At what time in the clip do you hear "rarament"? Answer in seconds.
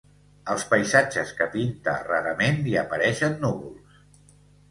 2.09-2.59